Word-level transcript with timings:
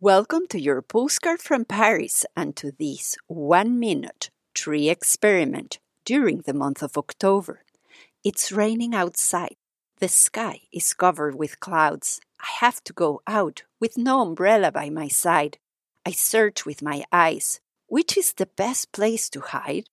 Welcome 0.00 0.46
to 0.50 0.60
your 0.60 0.80
postcard 0.80 1.40
from 1.40 1.64
Paris 1.64 2.24
and 2.36 2.54
to 2.54 2.70
this 2.70 3.16
one 3.26 3.80
minute 3.80 4.30
tree 4.54 4.88
experiment 4.88 5.80
during 6.04 6.42
the 6.42 6.54
month 6.54 6.84
of 6.84 6.96
October. 6.96 7.64
It's 8.22 8.52
raining 8.52 8.94
outside. 8.94 9.56
The 9.98 10.06
sky 10.06 10.60
is 10.72 10.94
covered 10.94 11.34
with 11.34 11.58
clouds. 11.58 12.20
I 12.38 12.46
have 12.60 12.80
to 12.84 12.92
go 12.92 13.22
out 13.26 13.64
with 13.80 13.98
no 13.98 14.20
umbrella 14.20 14.70
by 14.70 14.88
my 14.88 15.08
side. 15.08 15.58
I 16.06 16.12
search 16.12 16.64
with 16.64 16.80
my 16.80 17.02
eyes. 17.10 17.58
Which 17.88 18.16
is 18.16 18.34
the 18.34 18.46
best 18.46 18.92
place 18.92 19.28
to 19.30 19.40
hide? 19.40 19.86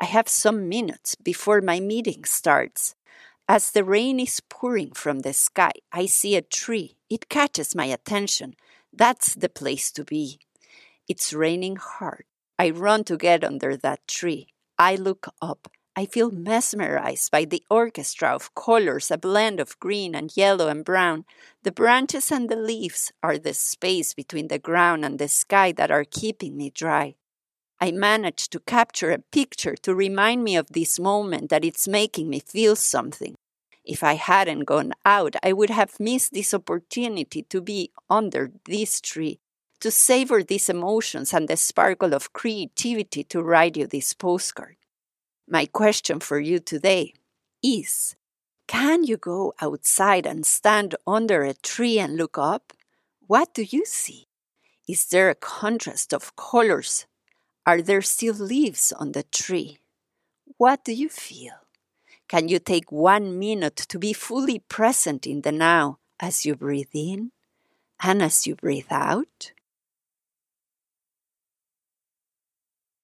I 0.00 0.06
have 0.06 0.28
some 0.30 0.70
minutes 0.70 1.16
before 1.16 1.60
my 1.60 1.80
meeting 1.80 2.24
starts. 2.24 2.94
As 3.46 3.72
the 3.72 3.84
rain 3.84 4.20
is 4.20 4.40
pouring 4.40 4.92
from 4.92 5.18
the 5.18 5.34
sky, 5.34 5.72
I 5.92 6.06
see 6.06 6.34
a 6.34 6.40
tree. 6.40 6.96
It 7.10 7.28
catches 7.28 7.74
my 7.74 7.84
attention. 7.84 8.54
That's 8.92 9.34
the 9.34 9.48
place 9.48 9.90
to 9.92 10.04
be. 10.04 10.40
It's 11.08 11.32
raining 11.32 11.76
hard. 11.76 12.24
I 12.58 12.70
run 12.70 13.04
to 13.04 13.16
get 13.16 13.44
under 13.44 13.76
that 13.76 14.06
tree. 14.06 14.48
I 14.78 14.96
look 14.96 15.28
up. 15.40 15.70
I 15.96 16.06
feel 16.06 16.30
mesmerized 16.30 17.30
by 17.30 17.44
the 17.44 17.64
orchestra 17.68 18.28
of 18.34 18.54
colors, 18.54 19.10
a 19.10 19.18
blend 19.18 19.60
of 19.60 19.78
green 19.80 20.14
and 20.14 20.34
yellow 20.36 20.68
and 20.68 20.84
brown. 20.84 21.24
The 21.62 21.72
branches 21.72 22.30
and 22.30 22.48
the 22.48 22.56
leaves 22.56 23.12
are 23.22 23.38
the 23.38 23.54
space 23.54 24.14
between 24.14 24.48
the 24.48 24.58
ground 24.58 25.04
and 25.04 25.18
the 25.18 25.28
sky 25.28 25.72
that 25.72 25.90
are 25.90 26.04
keeping 26.04 26.56
me 26.56 26.70
dry. 26.70 27.16
I 27.80 27.92
manage 27.92 28.48
to 28.50 28.60
capture 28.60 29.10
a 29.10 29.18
picture 29.18 29.74
to 29.82 29.94
remind 29.94 30.44
me 30.44 30.56
of 30.56 30.68
this 30.68 31.00
moment 31.00 31.50
that 31.50 31.64
it's 31.64 31.88
making 31.88 32.28
me 32.28 32.40
feel 32.40 32.76
something. 32.76 33.36
If 33.84 34.02
I 34.02 34.14
hadn't 34.14 34.64
gone 34.64 34.92
out, 35.04 35.36
I 35.42 35.52
would 35.52 35.70
have 35.70 35.98
missed 35.98 36.32
this 36.32 36.52
opportunity 36.52 37.42
to 37.44 37.60
be 37.60 37.90
under 38.08 38.52
this 38.66 39.00
tree, 39.00 39.40
to 39.80 39.90
savor 39.90 40.42
these 40.42 40.68
emotions 40.68 41.32
and 41.32 41.48
the 41.48 41.56
sparkle 41.56 42.14
of 42.14 42.32
creativity 42.32 43.24
to 43.24 43.42
write 43.42 43.76
you 43.76 43.86
this 43.86 44.12
postcard. 44.12 44.76
My 45.48 45.66
question 45.66 46.20
for 46.20 46.38
you 46.38 46.60
today 46.60 47.14
is 47.62 48.16
Can 48.68 49.04
you 49.04 49.16
go 49.16 49.54
outside 49.60 50.26
and 50.26 50.44
stand 50.44 50.94
under 51.06 51.42
a 51.42 51.54
tree 51.54 51.98
and 51.98 52.16
look 52.16 52.36
up? 52.38 52.72
What 53.26 53.54
do 53.54 53.62
you 53.62 53.84
see? 53.86 54.28
Is 54.86 55.06
there 55.06 55.30
a 55.30 55.34
contrast 55.34 56.12
of 56.12 56.36
colors? 56.36 57.06
Are 57.66 57.80
there 57.80 58.02
still 58.02 58.34
leaves 58.34 58.92
on 58.92 59.12
the 59.12 59.22
tree? 59.22 59.78
What 60.56 60.84
do 60.84 60.92
you 60.92 61.08
feel? 61.08 61.54
Can 62.30 62.46
you 62.46 62.60
take 62.60 62.92
one 62.92 63.40
minute 63.40 63.74
to 63.74 63.98
be 63.98 64.12
fully 64.12 64.60
present 64.60 65.26
in 65.26 65.40
the 65.40 65.50
now 65.50 65.98
as 66.20 66.46
you 66.46 66.54
breathe 66.54 66.94
in 66.94 67.32
and 68.00 68.22
as 68.22 68.46
you 68.46 68.54
breathe 68.54 68.86
out? 68.88 69.50